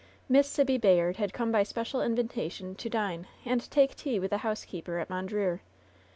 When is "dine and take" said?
2.89-3.93